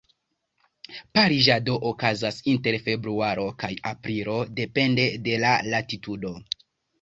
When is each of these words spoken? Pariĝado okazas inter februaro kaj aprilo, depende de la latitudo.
Pariĝado 1.17 1.75
okazas 1.89 2.39
inter 2.53 2.77
februaro 2.87 3.45
kaj 3.65 3.69
aprilo, 3.91 4.39
depende 4.61 5.07
de 5.29 5.37
la 5.47 5.55
latitudo. 5.77 6.35